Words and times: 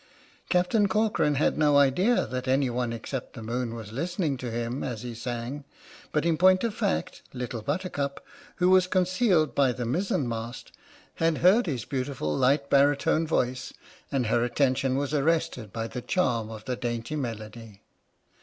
Captain 0.49 0.87
Corcoran 0.87 1.35
had 1.35 1.59
no 1.59 1.77
idea 1.77 2.25
that 2.25 2.47
anyone 2.47 2.91
except 2.91 3.33
the 3.33 3.43
moon 3.43 3.75
was 3.75 3.91
listening 3.91 4.35
to 4.35 4.49
him, 4.49 4.83
as 4.83 5.03
he 5.03 5.13
sang, 5.13 5.63
but 6.11 6.25
in 6.25 6.39
point 6.39 6.63
of 6.63 6.73
fact, 6.73 7.21
Little 7.33 7.61
Buttercup, 7.61 8.25
who 8.55 8.71
was 8.71 8.87
concealed 8.87 9.53
by 9.53 9.71
the 9.71 9.85
mizen 9.85 10.27
mast, 10.27 10.71
had 11.17 11.37
heard 11.37 11.67
his 11.67 11.85
beautiful 11.85 12.35
light 12.35 12.67
baritone 12.67 13.27
voice, 13.27 13.73
and 14.11 14.25
her 14.25 14.43
attention 14.43 14.95
was 14.95 15.13
arrested 15.13 15.71
by 15.71 15.87
the 15.87 16.01
charm 16.01 16.49
of 16.49 16.65
the 16.65 16.75
dainty 16.75 17.15
melody. 17.15 17.83